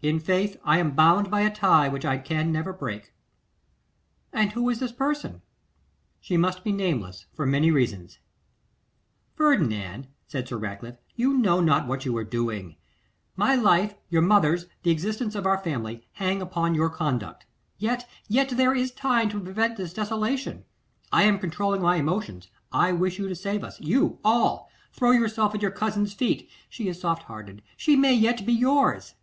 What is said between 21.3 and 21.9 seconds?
controlling